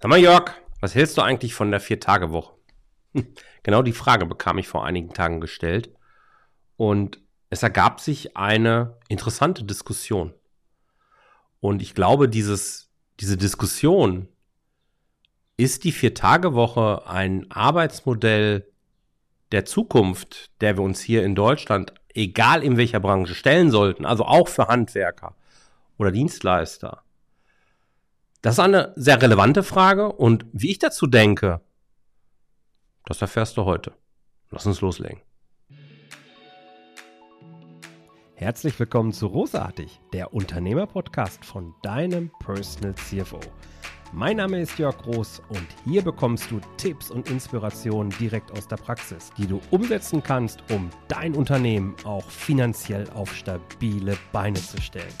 Sag 0.00 0.10
mal, 0.10 0.20
Jörg, 0.20 0.52
was 0.80 0.94
hältst 0.94 1.18
du 1.18 1.22
eigentlich 1.22 1.54
von 1.54 1.72
der 1.72 1.80
Vier-Tage-Woche? 1.80 2.54
Genau 3.64 3.82
die 3.82 3.92
Frage 3.92 4.24
bekam 4.24 4.56
ich 4.58 4.68
vor 4.68 4.86
einigen 4.86 5.12
Tagen 5.12 5.40
gestellt. 5.40 5.90
Und 6.76 7.20
es 7.50 7.64
ergab 7.64 8.00
sich 8.00 8.36
eine 8.36 8.96
interessante 9.08 9.64
Diskussion. 9.64 10.32
Und 11.60 11.82
ich 11.82 11.94
glaube, 11.94 12.28
dieses, 12.28 12.88
diese 13.18 13.36
Diskussion, 13.36 14.28
ist 15.56 15.82
die 15.82 15.92
Vier-Tage-Woche 15.92 17.08
ein 17.08 17.50
Arbeitsmodell 17.50 18.70
der 19.50 19.64
Zukunft, 19.64 20.52
der 20.60 20.76
wir 20.76 20.84
uns 20.84 21.00
hier 21.00 21.24
in 21.24 21.34
Deutschland, 21.34 21.92
egal 22.14 22.62
in 22.62 22.76
welcher 22.76 23.00
Branche, 23.00 23.34
stellen 23.34 23.72
sollten, 23.72 24.06
also 24.06 24.24
auch 24.24 24.46
für 24.46 24.68
Handwerker 24.68 25.34
oder 25.98 26.12
Dienstleister? 26.12 27.02
Das 28.40 28.54
ist 28.54 28.60
eine 28.60 28.92
sehr 28.94 29.20
relevante 29.20 29.64
Frage 29.64 30.12
und 30.12 30.46
wie 30.52 30.70
ich 30.70 30.78
dazu 30.78 31.08
denke, 31.08 31.60
das 33.04 33.20
erfährst 33.20 33.56
du 33.56 33.64
heute. 33.64 33.92
Lass 34.50 34.64
uns 34.64 34.80
loslegen. 34.80 35.20
Herzlich 38.34 38.78
willkommen 38.78 39.12
zu 39.12 39.26
Rosartig, 39.26 40.00
der 40.12 40.32
Unternehmer-Podcast 40.32 41.44
von 41.44 41.74
deinem 41.82 42.30
Personal 42.38 42.94
CFO. 42.94 43.40
Mein 44.12 44.36
Name 44.36 44.60
ist 44.60 44.78
Jörg 44.78 44.96
Groß 44.98 45.42
und 45.48 45.66
hier 45.84 46.02
bekommst 46.02 46.48
du 46.52 46.60
Tipps 46.76 47.10
und 47.10 47.28
Inspirationen 47.28 48.16
direkt 48.20 48.52
aus 48.52 48.68
der 48.68 48.76
Praxis, 48.76 49.32
die 49.36 49.48
du 49.48 49.60
umsetzen 49.72 50.22
kannst, 50.22 50.62
um 50.70 50.90
dein 51.08 51.34
Unternehmen 51.34 51.96
auch 52.04 52.30
finanziell 52.30 53.10
auf 53.10 53.34
stabile 53.34 54.16
Beine 54.32 54.60
zu 54.60 54.80
stellen. 54.80 55.12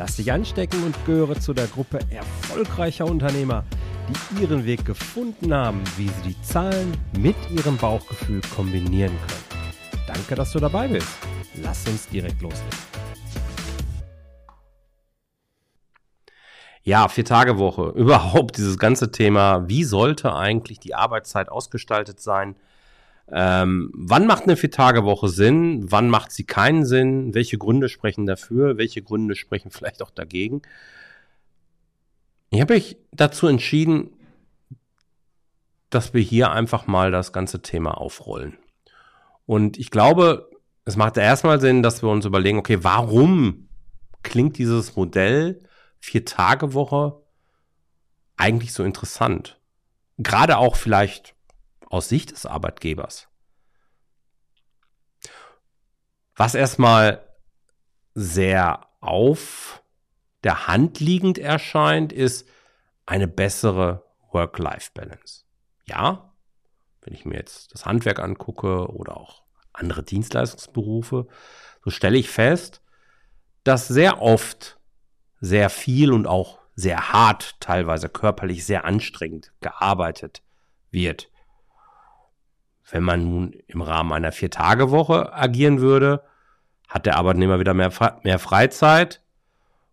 Lass 0.00 0.16
dich 0.16 0.32
anstecken 0.32 0.82
und 0.82 0.96
gehöre 1.04 1.38
zu 1.38 1.52
der 1.52 1.66
Gruppe 1.66 1.98
erfolgreicher 2.08 3.04
Unternehmer, 3.04 3.64
die 4.08 4.40
ihren 4.40 4.64
Weg 4.64 4.86
gefunden 4.86 5.52
haben, 5.52 5.82
wie 5.98 6.08
sie 6.08 6.30
die 6.30 6.40
Zahlen 6.42 6.96
mit 7.18 7.36
ihrem 7.50 7.76
Bauchgefühl 7.76 8.40
kombinieren 8.56 9.12
können. 9.12 9.66
Danke, 10.06 10.36
dass 10.36 10.52
du 10.52 10.58
dabei 10.58 10.88
bist. 10.88 11.06
Lass 11.62 11.86
uns 11.86 12.08
direkt 12.08 12.40
loslegen. 12.40 12.78
Ja, 16.82 17.06
Vier-Tage-Woche. 17.08 17.92
Überhaupt 17.94 18.56
dieses 18.56 18.78
ganze 18.78 19.12
Thema, 19.12 19.68
wie 19.68 19.84
sollte 19.84 20.34
eigentlich 20.34 20.80
die 20.80 20.94
Arbeitszeit 20.94 21.50
ausgestaltet 21.50 22.20
sein? 22.20 22.56
Ähm, 23.32 23.92
wann 23.94 24.26
macht 24.26 24.44
eine 24.44 24.56
Vier-Tage-Woche 24.56 25.28
Sinn? 25.28 25.90
Wann 25.90 26.08
macht 26.08 26.32
sie 26.32 26.44
keinen 26.44 26.84
Sinn? 26.84 27.34
Welche 27.34 27.58
Gründe 27.58 27.88
sprechen 27.88 28.26
dafür? 28.26 28.76
Welche 28.76 29.02
Gründe 29.02 29.36
sprechen 29.36 29.70
vielleicht 29.70 30.02
auch 30.02 30.10
dagegen? 30.10 30.62
Ich 32.50 32.60
habe 32.60 32.74
mich 32.74 32.96
dazu 33.12 33.46
entschieden, 33.46 34.10
dass 35.90 36.14
wir 36.14 36.20
hier 36.20 36.50
einfach 36.50 36.86
mal 36.86 37.10
das 37.10 37.32
ganze 37.32 37.62
Thema 37.62 37.98
aufrollen. 37.98 38.58
Und 39.46 39.78
ich 39.78 39.90
glaube, 39.90 40.50
es 40.84 40.96
macht 40.96 41.16
erstmal 41.16 41.60
Sinn, 41.60 41.82
dass 41.82 42.02
wir 42.02 42.08
uns 42.08 42.24
überlegen, 42.24 42.58
okay, 42.58 42.78
warum 42.82 43.68
klingt 44.22 44.58
dieses 44.58 44.96
Modell 44.96 45.62
Vier-Tage-Woche 46.00 47.20
eigentlich 48.36 48.72
so 48.72 48.82
interessant? 48.82 49.60
Gerade 50.18 50.58
auch 50.58 50.76
vielleicht 50.76 51.34
aus 51.90 52.08
Sicht 52.08 52.30
des 52.30 52.46
Arbeitgebers. 52.46 53.28
Was 56.34 56.54
erstmal 56.54 57.28
sehr 58.14 58.86
auf 59.00 59.82
der 60.42 60.66
Hand 60.66 61.00
liegend 61.00 61.36
erscheint, 61.36 62.12
ist 62.12 62.48
eine 63.04 63.28
bessere 63.28 64.06
Work-Life-Balance. 64.32 65.44
Ja, 65.84 66.32
wenn 67.02 67.12
ich 67.12 67.24
mir 67.26 67.36
jetzt 67.36 67.74
das 67.74 67.84
Handwerk 67.84 68.20
angucke 68.20 68.88
oder 68.88 69.16
auch 69.16 69.42
andere 69.72 70.02
Dienstleistungsberufe, 70.02 71.26
so 71.84 71.90
stelle 71.90 72.16
ich 72.18 72.30
fest, 72.30 72.82
dass 73.64 73.88
sehr 73.88 74.22
oft 74.22 74.78
sehr 75.40 75.70
viel 75.70 76.12
und 76.12 76.26
auch 76.26 76.58
sehr 76.74 77.12
hart, 77.12 77.60
teilweise 77.60 78.08
körperlich 78.08 78.64
sehr 78.64 78.84
anstrengend 78.84 79.52
gearbeitet 79.60 80.42
wird. 80.90 81.30
Wenn 82.90 83.02
man 83.04 83.30
nun 83.30 83.52
im 83.66 83.82
Rahmen 83.82 84.12
einer 84.12 84.32
Vier-Tage-Woche 84.32 85.32
agieren 85.32 85.80
würde, 85.80 86.24
hat 86.88 87.06
der 87.06 87.16
Arbeitnehmer 87.16 87.60
wieder 87.60 87.72
mehr, 87.72 87.92
mehr 88.24 88.38
Freizeit 88.38 89.22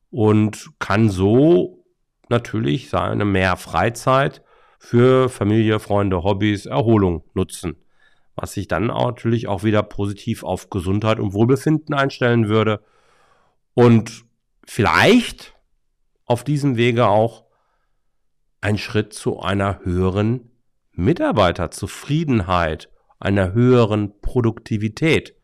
und 0.09 0.71
kann 0.79 1.09
so 1.09 1.85
natürlich 2.29 2.89
seine 2.89 3.23
mehr 3.23 3.55
Freizeit 3.55 4.41
für 4.79 5.29
Familie, 5.29 5.79
Freunde, 5.79 6.23
Hobbys, 6.23 6.65
Erholung 6.65 7.23
nutzen. 7.33 7.75
Was 8.35 8.53
sich 8.53 8.67
dann 8.67 8.87
natürlich 8.87 9.47
auch 9.47 9.63
wieder 9.63 9.83
positiv 9.83 10.43
auf 10.43 10.69
Gesundheit 10.69 11.19
und 11.19 11.33
Wohlbefinden 11.33 11.93
einstellen 11.95 12.47
würde. 12.47 12.83
Und 13.73 14.25
vielleicht 14.65 15.55
auf 16.25 16.43
diesem 16.43 16.77
Wege 16.77 17.07
auch 17.07 17.45
ein 18.61 18.77
Schritt 18.77 19.13
zu 19.13 19.39
einer 19.39 19.79
höheren 19.83 20.46
Mitarbeiterzufriedenheit, 20.97 22.89
einer 23.19 23.53
höheren 23.53 24.19
Produktivität 24.21 25.35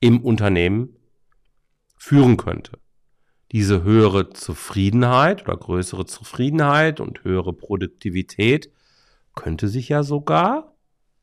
im 0.00 0.20
Unternehmen 0.24 0.96
führen 1.96 2.36
könnte. 2.36 2.78
Diese 3.52 3.82
höhere 3.82 4.30
Zufriedenheit 4.30 5.42
oder 5.42 5.56
größere 5.56 6.06
Zufriedenheit 6.06 7.00
und 7.00 7.22
höhere 7.24 7.52
Produktivität 7.52 8.72
könnte 9.34 9.68
sich 9.68 9.88
ja 9.88 10.02
sogar 10.02 10.74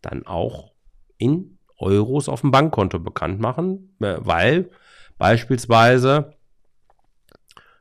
dann 0.02 0.26
auch 0.26 0.74
in 1.18 1.58
Euros 1.78 2.30
auf 2.30 2.42
dem 2.42 2.52
Bankkonto 2.52 3.00
bekannt 3.00 3.40
machen, 3.40 3.96
äh, 4.00 4.18
weil 4.20 4.70
beispielsweise 5.18 6.34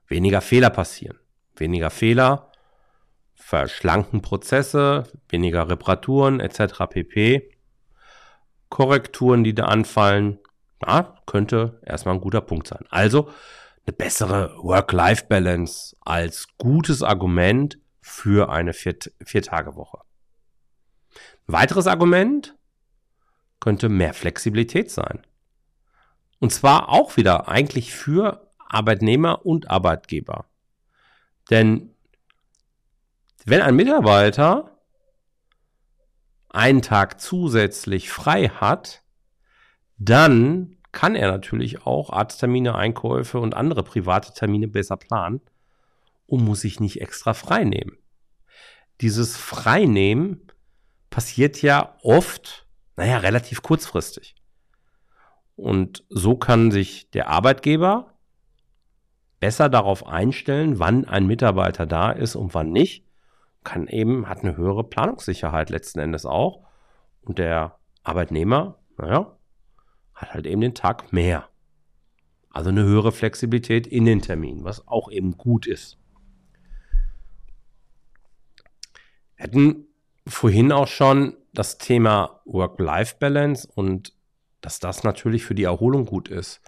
weniger 0.07 0.41
Fehler 0.41 0.71
passieren. 0.71 1.19
Weniger 1.57 1.91
Fehler 1.91 2.48
verschlanken 3.49 4.21
Prozesse, 4.21 5.05
weniger 5.31 5.71
Reparaturen 5.71 6.39
etc. 6.39 6.85
pp. 6.91 7.51
Korrekturen, 8.69 9.43
die 9.43 9.55
da 9.55 9.65
anfallen, 9.65 10.39
ja, 10.87 11.15
könnte 11.25 11.81
erstmal 11.83 12.17
ein 12.17 12.21
guter 12.21 12.43
Punkt 12.43 12.67
sein. 12.67 12.85
Also 12.91 13.31
eine 13.87 13.95
bessere 13.95 14.55
Work-Life-Balance 14.63 15.97
als 16.03 16.49
gutes 16.59 17.03
Argument 17.03 17.79
für 18.03 18.51
eine 18.51 18.75
Vier-Tage-Woche. 18.75 20.01
Ein 21.47 21.53
weiteres 21.55 21.87
Argument 21.87 22.55
könnte 23.61 23.89
mehr 23.89 24.13
Flexibilität 24.13 24.91
sein. 24.91 25.23
Und 26.39 26.53
zwar 26.53 26.91
auch 26.91 27.17
wieder 27.17 27.49
eigentlich 27.49 27.95
für 27.95 28.47
Arbeitnehmer 28.59 29.47
und 29.47 29.71
Arbeitgeber. 29.71 30.45
Denn 31.49 31.95
wenn 33.51 33.63
ein 33.63 33.77
Mitarbeiter 33.77 34.79
einen 36.51 36.83
Tag 36.83 37.21
zusätzlich 37.21 38.11
frei 38.11 38.49
hat, 38.49 39.03
dann 39.97 40.77
kann 40.93 41.15
er 41.15 41.31
natürlich 41.31 41.87
auch 41.87 42.11
Arzttermine, 42.11 42.75
Einkäufe 42.75 43.39
und 43.39 43.55
andere 43.55 43.83
private 43.83 44.33
Termine 44.33 44.69
besser 44.69 44.97
planen 44.97 45.41
und 46.27 46.45
muss 46.45 46.61
sich 46.61 46.81
nicht 46.81 47.01
extra 47.01 47.35
frei 47.35 47.65
nehmen. 47.65 47.97
Dieses 49.01 49.37
Freinehmen 49.37 50.51
passiert 51.11 51.63
ja 51.63 51.97
oft, 52.03 52.67
naja, 52.97 53.19
relativ 53.19 53.63
kurzfristig. 53.63 54.35
Und 55.57 56.05
so 56.09 56.37
kann 56.37 56.71
sich 56.71 57.11
der 57.11 57.29
Arbeitgeber 57.29 58.15
besser 59.41 59.69
darauf 59.69 60.07
einstellen, 60.07 60.79
wann 60.79 61.05
ein 61.05 61.27
Mitarbeiter 61.27 61.87
da 61.87 62.11
ist 62.11 62.37
und 62.37 62.55
wann 62.55 62.73
nicht 62.73 63.08
kann 63.65 63.87
eben, 63.87 64.29
hat 64.29 64.41
eine 64.41 64.57
höhere 64.57 64.85
Planungssicherheit 64.85 65.71
letzten 65.71 65.99
Endes 65.99 66.25
auch. 66.27 66.65
Und 67.23 67.39
der 67.39 67.79
Arbeitnehmer, 68.03 68.79
naja, 68.97 69.37
hat 70.15 70.35
halt 70.35 70.47
eben 70.47 70.61
den 70.61 70.75
Tag 70.75 71.13
mehr. 71.13 71.49
Also 72.51 72.71
eine 72.71 72.83
höhere 72.83 73.13
Flexibilität 73.13 73.87
in 73.87 74.05
den 74.05 74.23
Terminen, 74.23 74.65
was 74.65 74.89
auch 74.89 75.11
eben 75.11 75.37
gut 75.37 75.67
ist. 75.67 75.99
Wir 79.37 79.45
hatten 79.45 79.87
vorhin 80.27 80.73
auch 80.73 80.89
schon 80.89 81.37
das 81.53 81.79
Thema 81.79 82.41
Work-Life-Balance 82.45 83.69
und 83.75 84.13
dass 84.61 84.81
das 84.81 85.05
natürlich 85.05 85.45
für 85.45 85.55
die 85.55 85.65
Erholung 85.65 86.07
gut 86.07 86.29
ist. 86.29 86.61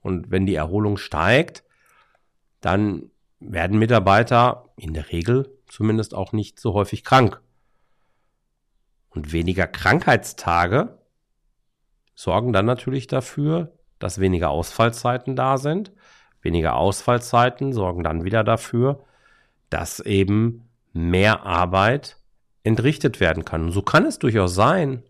Und 0.00 0.30
wenn 0.30 0.46
die 0.46 0.54
Erholung 0.54 0.96
steigt, 0.96 1.64
dann 2.60 3.10
werden 3.40 3.78
Mitarbeiter 3.78 4.68
in 4.76 4.92
der 4.92 5.10
Regel 5.10 5.57
zumindest 5.68 6.14
auch 6.14 6.32
nicht 6.32 6.60
so 6.60 6.74
häufig 6.74 7.04
krank. 7.04 7.40
Und 9.10 9.32
weniger 9.32 9.66
Krankheitstage 9.66 10.98
sorgen 12.14 12.52
dann 12.52 12.66
natürlich 12.66 13.06
dafür, 13.06 13.72
dass 13.98 14.20
weniger 14.20 14.50
Ausfallzeiten 14.50 15.36
da 15.36 15.58
sind. 15.58 15.92
Weniger 16.42 16.76
Ausfallzeiten 16.76 17.72
sorgen 17.72 18.04
dann 18.04 18.24
wieder 18.24 18.44
dafür, 18.44 19.04
dass 19.70 20.00
eben 20.00 20.68
mehr 20.92 21.44
Arbeit 21.44 22.16
entrichtet 22.62 23.20
werden 23.20 23.44
kann. 23.44 23.64
Und 23.64 23.72
so 23.72 23.82
kann 23.82 24.04
es 24.04 24.18
durchaus 24.18 24.54
sein, 24.54 25.02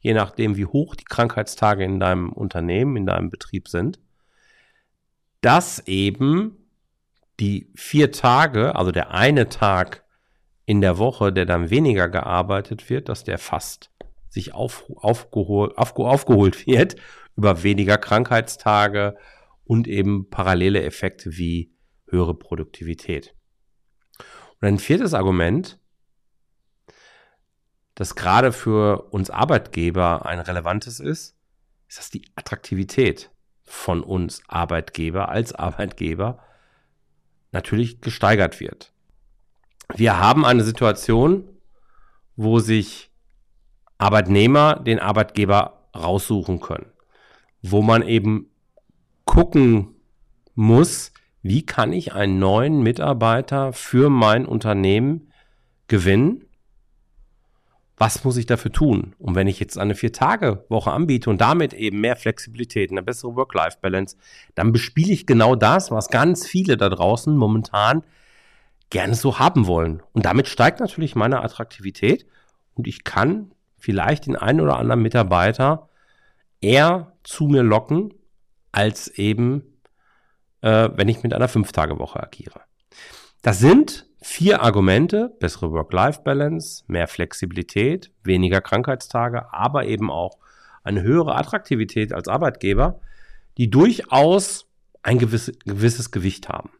je 0.00 0.14
nachdem, 0.14 0.56
wie 0.56 0.66
hoch 0.66 0.94
die 0.94 1.04
Krankheitstage 1.04 1.84
in 1.84 2.00
deinem 2.00 2.30
Unternehmen, 2.30 2.96
in 2.96 3.06
deinem 3.06 3.30
Betrieb 3.30 3.68
sind, 3.68 3.98
dass 5.40 5.86
eben 5.86 6.56
die 7.40 7.70
vier 7.74 8.12
Tage, 8.12 8.76
also 8.76 8.92
der 8.92 9.10
eine 9.10 9.48
Tag 9.48 10.04
in 10.66 10.80
der 10.80 10.98
Woche, 10.98 11.32
der 11.32 11.46
dann 11.46 11.70
weniger 11.70 12.08
gearbeitet 12.08 12.90
wird, 12.90 13.08
dass 13.08 13.24
der 13.24 13.38
fast 13.38 13.90
sich 14.28 14.54
auf, 14.54 14.84
aufgehol, 14.96 15.72
aufge, 15.76 16.04
aufgeholt 16.04 16.66
wird 16.66 16.96
über 17.36 17.62
weniger 17.62 17.98
Krankheitstage 17.98 19.16
und 19.64 19.88
eben 19.88 20.28
parallele 20.30 20.82
Effekte 20.82 21.36
wie 21.36 21.74
höhere 22.06 22.34
Produktivität. 22.34 23.34
Und 24.60 24.68
ein 24.68 24.78
viertes 24.78 25.14
Argument, 25.14 25.80
das 27.94 28.14
gerade 28.14 28.52
für 28.52 29.10
uns 29.10 29.30
Arbeitgeber 29.30 30.26
ein 30.26 30.38
relevantes 30.38 31.00
ist, 31.00 31.36
ist, 31.90 31.98
dass 31.98 32.10
die 32.10 32.24
Attraktivität 32.36 33.30
von 33.64 34.02
uns 34.02 34.42
Arbeitgeber 34.48 35.28
als 35.28 35.52
Arbeitgeber 35.52 36.42
natürlich 37.52 38.00
gesteigert 38.00 38.60
wird. 38.60 38.92
Wir 39.94 40.18
haben 40.18 40.44
eine 40.44 40.62
Situation, 40.62 41.48
wo 42.36 42.58
sich 42.58 43.10
Arbeitnehmer 43.98 44.76
den 44.76 44.98
Arbeitgeber 44.98 45.88
raussuchen 45.94 46.60
können, 46.60 46.92
wo 47.62 47.82
man 47.82 48.02
eben 48.02 48.50
gucken 49.24 49.96
muss, 50.54 51.12
wie 51.42 51.64
kann 51.64 51.92
ich 51.92 52.12
einen 52.12 52.38
neuen 52.38 52.82
Mitarbeiter 52.82 53.72
für 53.72 54.10
mein 54.10 54.46
Unternehmen 54.46 55.32
gewinnen? 55.88 56.44
Was 58.00 58.24
muss 58.24 58.38
ich 58.38 58.46
dafür 58.46 58.72
tun? 58.72 59.14
Und 59.18 59.34
wenn 59.34 59.46
ich 59.46 59.60
jetzt 59.60 59.76
eine 59.76 59.94
Vier-Tage-Woche 59.94 60.90
anbiete 60.90 61.28
und 61.28 61.42
damit 61.42 61.74
eben 61.74 62.00
mehr 62.00 62.16
Flexibilität, 62.16 62.90
eine 62.90 63.02
bessere 63.02 63.36
Work-Life-Balance, 63.36 64.16
dann 64.54 64.72
bespiele 64.72 65.12
ich 65.12 65.26
genau 65.26 65.54
das, 65.54 65.90
was 65.90 66.08
ganz 66.08 66.46
viele 66.46 66.78
da 66.78 66.88
draußen 66.88 67.36
momentan 67.36 68.02
gerne 68.88 69.14
so 69.14 69.38
haben 69.38 69.66
wollen. 69.66 70.02
Und 70.14 70.24
damit 70.24 70.48
steigt 70.48 70.80
natürlich 70.80 71.14
meine 71.14 71.42
Attraktivität 71.42 72.24
und 72.74 72.86
ich 72.86 73.04
kann 73.04 73.52
vielleicht 73.78 74.24
den 74.24 74.36
einen 74.36 74.62
oder 74.62 74.78
anderen 74.78 75.02
Mitarbeiter 75.02 75.90
eher 76.62 77.12
zu 77.22 77.48
mir 77.48 77.62
locken, 77.62 78.14
als 78.72 79.08
eben 79.08 79.62
äh, 80.62 80.88
wenn 80.94 81.08
ich 81.08 81.22
mit 81.22 81.34
einer 81.34 81.48
Fünf-Tage-Woche 81.48 82.18
agiere. 82.18 82.62
Das 83.42 83.58
sind 83.58 84.06
vier 84.22 84.62
Argumente, 84.62 85.34
bessere 85.40 85.70
Work-Life-Balance, 85.72 86.84
mehr 86.86 87.08
Flexibilität, 87.08 88.12
weniger 88.22 88.60
Krankheitstage, 88.60 89.52
aber 89.52 89.86
eben 89.86 90.10
auch 90.10 90.38
eine 90.82 91.02
höhere 91.02 91.36
Attraktivität 91.36 92.12
als 92.12 92.28
Arbeitgeber, 92.28 93.00
die 93.56 93.70
durchaus 93.70 94.66
ein 95.02 95.18
gewisse, 95.18 95.52
gewisses 95.52 96.10
Gewicht 96.10 96.48
haben. 96.48 96.70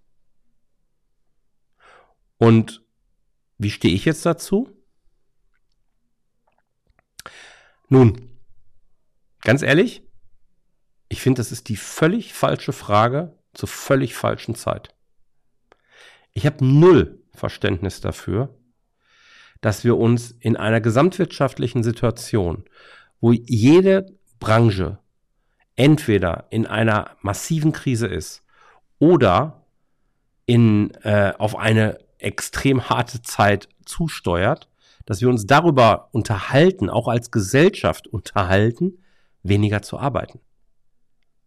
Und 2.39 2.83
wie 3.59 3.71
stehe 3.71 3.95
ich 3.95 4.05
jetzt 4.05 4.25
dazu? 4.25 4.71
Nun, 7.89 8.31
ganz 9.41 9.63
ehrlich, 9.63 10.03
ich 11.09 11.21
finde, 11.21 11.41
das 11.41 11.53
ist 11.53 11.69
die 11.69 11.77
völlig 11.77 12.33
falsche 12.33 12.73
Frage, 12.73 13.37
zur 13.53 13.69
völlig 13.69 14.15
falschen 14.15 14.55
Zeit. 14.55 14.95
Ich 16.33 16.47
habe 16.47 16.65
null 16.65 17.20
Verständnis 17.41 18.01
dafür, 18.01 18.55
dass 19.61 19.85
wir 19.85 19.97
uns 19.97 20.31
in 20.39 20.57
einer 20.57 20.81
gesamtwirtschaftlichen 20.81 21.83
Situation, 21.83 22.65
wo 23.21 23.33
jede 23.33 24.07
Branche 24.39 24.99
entweder 25.77 26.47
in 26.51 26.67
einer 26.67 27.17
massiven 27.23 27.73
Krise 27.73 28.07
ist 28.07 28.43
oder 28.99 29.65
in, 30.47 30.93
äh, 31.03 31.33
auf 31.39 31.57
eine 31.57 31.99
extrem 32.19 32.89
harte 32.89 33.23
Zeit 33.23 33.69
zusteuert, 33.85 34.69
dass 35.07 35.21
wir 35.21 35.29
uns 35.29 35.47
darüber 35.47 36.09
unterhalten, 36.13 36.91
auch 36.91 37.09
als 37.09 37.31
Gesellschaft 37.31 38.07
unterhalten, 38.07 39.03
weniger 39.43 39.83
zu 39.83 39.99
arbeiten. 39.99 40.41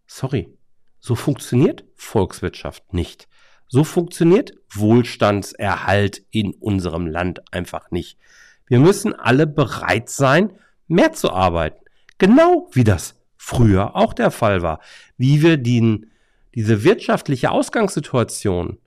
Sorry, 0.07 0.57
so 0.99 1.15
funktioniert 1.15 1.85
Volkswirtschaft 1.95 2.93
nicht. 2.93 3.27
So 3.73 3.83
funktioniert 3.83 4.53
Wohlstandserhalt 4.71 6.21
in 6.29 6.53
unserem 6.53 7.07
Land 7.07 7.41
einfach 7.51 7.89
nicht. 7.89 8.19
Wir 8.67 8.77
müssen 8.77 9.15
alle 9.15 9.47
bereit 9.47 10.09
sein, 10.09 10.53
mehr 10.87 11.13
zu 11.13 11.31
arbeiten. 11.31 11.83
Genau 12.19 12.69
wie 12.73 12.83
das 12.83 13.15
früher 13.35 13.95
auch 13.95 14.13
der 14.13 14.29
Fall 14.29 14.61
war. 14.61 14.79
Wie 15.17 15.41
wir 15.41 15.57
den, 15.57 16.11
diese 16.53 16.83
wirtschaftliche 16.83 17.49
Ausgangssituation, 17.49 18.77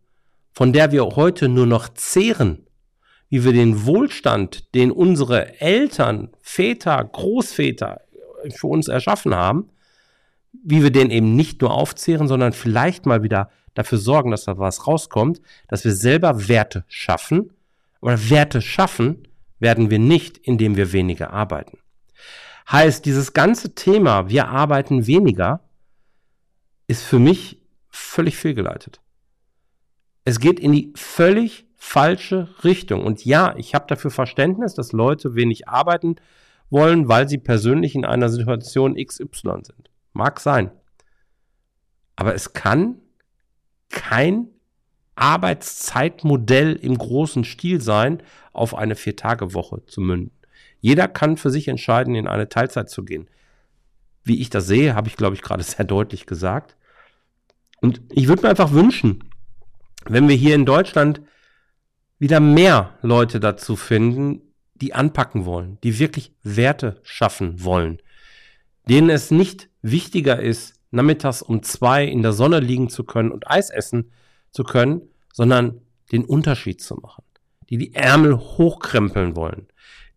von 0.53 0.73
der 0.73 0.93
wir 0.93 1.05
heute 1.17 1.49
nur 1.49 1.67
noch 1.67 1.88
zehren, 1.88 2.69
wie 3.29 3.43
wir 3.43 3.53
den 3.53 3.87
Wohlstand, 3.87 4.73
den 4.77 4.93
unsere 4.93 5.61
Eltern, 5.61 6.29
Väter, 6.43 7.03
Großväter 7.03 8.03
für 8.55 8.69
uns 8.69 8.87
erschaffen 8.87 9.35
haben, 9.35 9.69
wie 10.64 10.82
wir 10.82 10.91
den 10.91 11.11
eben 11.11 11.37
nicht 11.37 11.61
nur 11.61 11.73
aufzehren, 11.73 12.29
sondern 12.29 12.53
vielleicht 12.53 13.06
mal 13.06 13.23
wieder 13.23 13.50
dafür 13.75 13.99
sorgen, 13.99 14.31
dass 14.31 14.44
da 14.44 14.58
was 14.58 14.87
rauskommt, 14.87 15.41
dass 15.69 15.85
wir 15.85 15.93
selber 15.93 16.49
Werte 16.49 16.85
schaffen. 16.88 17.53
Aber 18.00 18.31
Werte 18.31 18.62
schaffen 18.62 19.29
werden 19.58 19.91
wir 19.91 19.99
nicht, 19.99 20.38
indem 20.38 20.76
wir 20.76 20.93
weniger 20.93 21.32
arbeiten. 21.32 21.79
Heißt, 22.70 23.05
dieses 23.05 23.32
ganze 23.32 23.75
Thema, 23.75 24.29
wir 24.29 24.49
arbeiten 24.49 25.06
weniger, 25.06 25.61
ist 26.88 27.02
für 27.02 27.19
mich 27.19 27.62
völlig 27.88 28.37
fehlgeleitet. 28.37 29.00
Es 30.25 30.41
geht 30.41 30.59
in 30.59 30.73
die 30.73 30.93
völlig 30.97 31.67
falsche 31.76 32.49
Richtung. 32.64 33.05
Und 33.05 33.25
ja, 33.25 33.55
ich 33.56 33.75
habe 33.75 33.87
dafür 33.87 34.11
Verständnis, 34.11 34.75
dass 34.75 34.93
Leute 34.93 35.35
wenig 35.37 35.69
arbeiten 35.69 36.17
wollen, 36.69 37.09
weil 37.09 37.29
sie 37.29 37.38
persönlich 37.38 37.94
in 37.94 38.05
einer 38.05 38.29
Situation 38.29 38.97
XY 38.97 39.61
sind. 39.62 39.91
Mag 40.16 40.40
sein. 40.40 40.70
Aber 42.16 42.34
es 42.34 42.54
kann 42.54 42.96
kein 43.90 44.48
Arbeitszeitmodell 45.14 46.74
im 46.74 46.96
großen 46.96 47.44
Stil 47.44 47.80
sein, 47.80 48.22
auf 48.52 48.74
eine 48.74 48.96
Vier-Tage-Woche 48.96 49.84
zu 49.86 50.00
münden. 50.00 50.32
Jeder 50.80 51.08
kann 51.08 51.37
für 51.37 51.50
sich 51.50 51.68
entscheiden, 51.68 52.14
in 52.14 52.26
eine 52.26 52.49
Teilzeit 52.49 52.90
zu 52.90 53.04
gehen. 53.04 53.28
Wie 54.25 54.40
ich 54.40 54.50
das 54.50 54.66
sehe, 54.66 54.94
habe 54.94 55.08
ich, 55.08 55.16
glaube 55.16 55.37
ich, 55.37 55.42
gerade 55.42 55.62
sehr 55.64 55.85
deutlich 55.85 56.26
gesagt. 56.26 56.76
Und 57.80 58.00
ich 58.11 58.28
würde 58.28 58.42
mir 58.42 58.49
einfach 58.49 58.73
wünschen, 58.73 59.25
wenn 60.06 60.28
wir 60.28 60.37
hier 60.37 60.54
in 60.54 60.66
Deutschland 60.66 61.20
wieder 62.18 62.40
mehr 62.40 62.94
Leute 63.02 63.40
dazu 63.40 63.76
finden, 63.76 64.40
die 64.75 64.94
anpacken 64.94 65.44
wollen, 65.44 65.78
die 65.82 65.99
wirklich 65.99 66.32
Werte 66.42 67.00
schaffen 67.02 67.62
wollen, 67.64 68.00
denen 68.88 69.11
es 69.11 69.30
nicht 69.30 69.68
wichtiger 69.90 70.40
ist, 70.40 70.75
nachmittags 70.90 71.43
um 71.43 71.62
zwei 71.62 72.05
in 72.05 72.23
der 72.23 72.33
Sonne 72.33 72.61
liegen 72.61 72.88
zu 72.88 73.05
können 73.05 73.33
und 73.33 73.50
Eis 73.50 73.71
essen 73.71 74.12
zu 74.50 74.64
können, 74.64 75.02
sondern 75.33 75.81
den 76.12 76.25
Unterschied 76.25 76.81
zu 76.81 76.97
machen. 76.97 77.25
Die 77.69 77.78
die 77.78 77.95
Ärmel 77.95 78.38
hochkrempeln 78.38 79.35
wollen, 79.35 79.66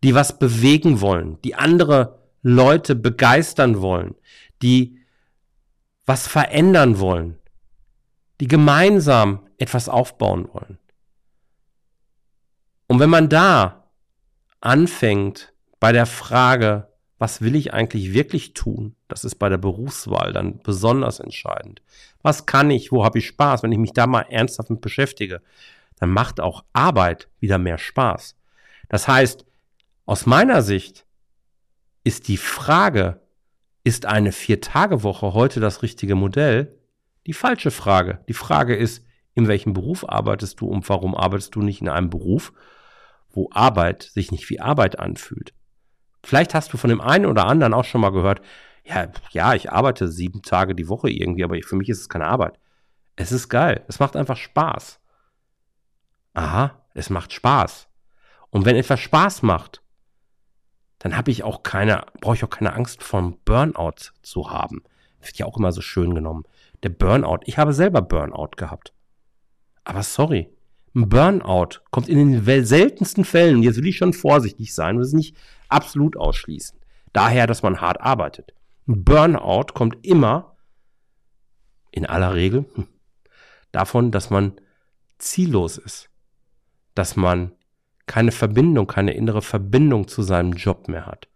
die 0.03 0.13
was 0.13 0.37
bewegen 0.37 1.01
wollen, 1.01 1.41
die 1.41 1.55
andere 1.55 2.19
Leute 2.41 2.95
begeistern 2.95 3.81
wollen, 3.81 4.15
die 4.61 4.99
was 6.05 6.27
verändern 6.27 6.99
wollen, 6.99 7.37
die 8.39 8.47
gemeinsam 8.47 9.47
etwas 9.57 9.89
aufbauen 9.89 10.47
wollen. 10.53 10.77
Und 12.87 12.99
wenn 12.99 13.09
man 13.09 13.29
da 13.29 13.91
anfängt 14.61 15.53
bei 15.79 15.91
der 15.91 16.05
Frage, 16.05 16.88
was 17.19 17.41
will 17.41 17.55
ich 17.55 17.73
eigentlich 17.73 18.13
wirklich 18.13 18.53
tun? 18.53 18.95
Das 19.09 19.25
ist 19.25 19.35
bei 19.35 19.49
der 19.49 19.57
Berufswahl 19.57 20.31
dann 20.31 20.59
besonders 20.59 21.19
entscheidend. 21.19 21.81
Was 22.21 22.45
kann 22.45 22.71
ich? 22.71 22.91
Wo 22.91 23.03
habe 23.03 23.19
ich 23.19 23.27
Spaß? 23.27 23.61
Wenn 23.61 23.73
ich 23.73 23.77
mich 23.77 23.93
da 23.93 24.07
mal 24.07 24.21
ernsthaft 24.21 24.69
mit 24.69 24.81
beschäftige, 24.81 25.41
dann 25.99 26.09
macht 26.09 26.39
auch 26.39 26.63
Arbeit 26.71 27.27
wieder 27.41 27.57
mehr 27.57 27.77
Spaß. 27.77 28.37
Das 28.87 29.07
heißt, 29.07 29.45
aus 30.05 30.25
meiner 30.25 30.61
Sicht 30.61 31.05
ist 32.05 32.29
die 32.29 32.37
Frage, 32.37 33.19
ist 33.83 34.05
eine 34.05 34.31
Vier-Tage-Woche 34.31 35.33
heute 35.33 35.59
das 35.59 35.83
richtige 35.83 36.15
Modell? 36.15 36.79
Die 37.27 37.33
falsche 37.33 37.69
Frage. 37.69 38.19
Die 38.29 38.33
Frage 38.33 38.75
ist, 38.75 39.05
in 39.35 39.49
welchem 39.49 39.73
Beruf 39.73 40.07
arbeitest 40.07 40.61
du 40.61 40.67
und 40.67 40.87
warum 40.87 41.15
arbeitest 41.15 41.53
du 41.53 41.61
nicht 41.61 41.81
in 41.81 41.89
einem 41.89 42.09
Beruf, 42.09 42.53
wo 43.29 43.49
Arbeit 43.51 44.03
sich 44.03 44.31
nicht 44.31 44.49
wie 44.49 44.61
Arbeit 44.61 44.99
anfühlt? 44.99 45.53
Vielleicht 46.23 46.53
hast 46.53 46.73
du 46.73 46.77
von 46.77 46.89
dem 46.89 47.01
einen 47.01 47.25
oder 47.25 47.45
anderen 47.45 47.73
auch 47.73 47.85
schon 47.85 48.01
mal 48.01 48.11
gehört, 48.11 48.41
ja, 48.83 49.07
ja, 49.31 49.53
ich 49.53 49.71
arbeite 49.71 50.07
sieben 50.07 50.41
Tage 50.41 50.75
die 50.75 50.89
Woche 50.89 51.09
irgendwie, 51.09 51.43
aber 51.43 51.57
für 51.61 51.75
mich 51.75 51.89
ist 51.89 52.01
es 52.01 52.09
keine 52.09 52.27
Arbeit. 52.27 52.59
Es 53.15 53.31
ist 53.31 53.49
geil. 53.49 53.83
Es 53.87 53.99
macht 53.99 54.15
einfach 54.15 54.37
Spaß. 54.37 54.99
Aha, 56.33 56.81
es 56.93 57.09
macht 57.09 57.33
Spaß. 57.33 57.87
Und 58.49 58.65
wenn 58.65 58.75
etwas 58.75 58.99
Spaß 58.99 59.43
macht, 59.43 59.83
dann 60.99 61.15
habe 61.15 61.31
ich 61.31 61.43
auch 61.43 61.63
keine, 61.63 62.05
brauche 62.19 62.35
ich 62.35 62.43
auch 62.43 62.49
keine 62.49 62.73
Angst 62.73 63.03
vom 63.03 63.37
Burnout 63.45 64.11
zu 64.21 64.51
haben. 64.51 64.83
Wird 65.21 65.37
ja 65.37 65.45
auch 65.45 65.57
immer 65.57 65.71
so 65.71 65.81
schön 65.81 66.15
genommen. 66.15 66.43
Der 66.83 66.89
Burnout. 66.89 67.39
Ich 67.45 67.57
habe 67.57 67.73
selber 67.73 68.01
Burnout 68.01 68.51
gehabt. 68.57 68.93
Aber 69.83 70.03
sorry. 70.03 70.49
Ein 70.95 71.09
Burnout 71.09 71.81
kommt 71.91 72.09
in 72.09 72.17
den 72.17 72.65
seltensten 72.65 73.23
Fällen, 73.25 73.57
und 73.57 73.63
jetzt 73.63 73.77
will 73.77 73.87
ich 73.87 73.97
schon 73.97 74.13
vorsichtig 74.13 74.73
sein, 74.73 74.97
will 74.97 75.05
es 75.05 75.13
nicht 75.13 75.35
absolut 75.67 76.17
ausschließen. 76.17 76.79
Daher, 77.13 77.47
dass 77.47 77.63
man 77.63 77.81
hart 77.81 78.01
arbeitet. 78.01 78.53
Ein 78.87 79.03
Burnout 79.03 79.73
kommt 79.73 79.97
immer, 80.05 80.57
in 81.91 82.05
aller 82.05 82.33
Regel, 82.33 82.65
hm, 82.73 82.87
davon, 83.71 84.11
dass 84.11 84.29
man 84.29 84.53
ziellos 85.17 85.77
ist. 85.77 86.09
Dass 86.95 87.15
man 87.15 87.53
keine 88.07 88.31
Verbindung, 88.31 88.87
keine 88.87 89.13
innere 89.13 89.43
Verbindung 89.43 90.07
zu 90.07 90.23
seinem 90.23 90.53
Job 90.53 90.87
mehr 90.87 91.05
hat. 91.05 91.27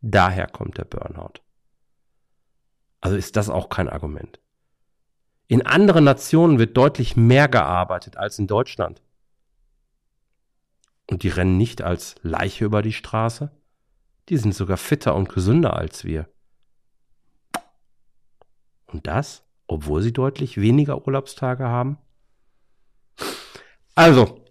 Daher 0.00 0.46
kommt 0.46 0.78
der 0.78 0.84
Burnout. 0.84 1.42
Also 3.02 3.16
ist 3.16 3.36
das 3.36 3.50
auch 3.50 3.68
kein 3.68 3.88
Argument. 3.88 4.40
In 5.52 5.66
anderen 5.66 6.04
Nationen 6.04 6.58
wird 6.58 6.78
deutlich 6.78 7.14
mehr 7.14 7.46
gearbeitet 7.46 8.16
als 8.16 8.38
in 8.38 8.46
Deutschland. 8.46 9.02
Und 11.10 11.24
die 11.24 11.28
rennen 11.28 11.58
nicht 11.58 11.82
als 11.82 12.14
Leiche 12.22 12.64
über 12.64 12.80
die 12.80 12.94
Straße. 12.94 13.50
Die 14.30 14.38
sind 14.38 14.54
sogar 14.54 14.78
fitter 14.78 15.14
und 15.14 15.28
gesünder 15.28 15.76
als 15.76 16.06
wir. 16.06 16.26
Und 18.86 19.06
das, 19.06 19.44
obwohl 19.66 20.00
sie 20.00 20.14
deutlich 20.14 20.58
weniger 20.58 21.06
Urlaubstage 21.06 21.64
haben? 21.64 21.98
Also, 23.94 24.42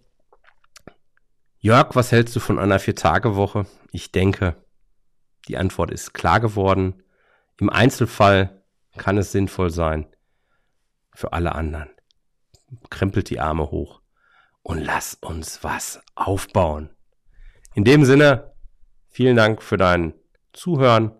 Jörg, 1.58 1.96
was 1.96 2.12
hältst 2.12 2.36
du 2.36 2.38
von 2.38 2.60
einer 2.60 2.78
Vier-Tage-Woche? 2.78 3.66
Ich 3.90 4.12
denke, 4.12 4.54
die 5.48 5.56
Antwort 5.56 5.90
ist 5.90 6.14
klar 6.14 6.38
geworden. 6.38 7.02
Im 7.58 7.70
Einzelfall 7.70 8.62
kann 8.96 9.18
es 9.18 9.32
sinnvoll 9.32 9.70
sein. 9.70 10.06
Für 11.14 11.32
alle 11.32 11.54
anderen. 11.54 11.90
Krempelt 12.90 13.30
die 13.30 13.40
Arme 13.40 13.70
hoch 13.70 14.00
und 14.62 14.78
lass 14.78 15.14
uns 15.14 15.62
was 15.62 16.00
aufbauen. 16.14 16.90
In 17.74 17.84
dem 17.84 18.04
Sinne, 18.04 18.54
vielen 19.08 19.36
Dank 19.36 19.62
für 19.62 19.76
dein 19.76 20.14
Zuhören. 20.52 21.12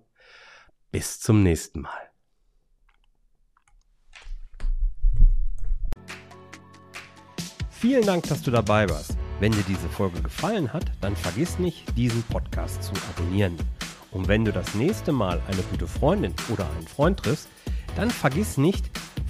Bis 0.90 1.20
zum 1.20 1.42
nächsten 1.42 1.80
Mal. 1.80 2.12
Vielen 7.70 8.06
Dank, 8.06 8.28
dass 8.28 8.42
du 8.42 8.50
dabei 8.50 8.88
warst. 8.88 9.16
Wenn 9.40 9.50
dir 9.50 9.64
diese 9.66 9.88
Folge 9.88 10.22
gefallen 10.22 10.72
hat, 10.72 10.84
dann 11.00 11.16
vergiss 11.16 11.58
nicht, 11.58 11.96
diesen 11.96 12.22
Podcast 12.22 12.82
zu 12.82 12.92
abonnieren. 13.10 13.56
Und 14.12 14.28
wenn 14.28 14.44
du 14.44 14.52
das 14.52 14.74
nächste 14.74 15.10
Mal 15.10 15.42
eine 15.48 15.62
gute 15.62 15.88
Freundin 15.88 16.32
oder 16.48 16.70
einen 16.70 16.86
Freund 16.86 17.18
triffst, 17.18 17.48
dann 17.96 18.10
vergiss 18.10 18.56
nicht, 18.56 18.88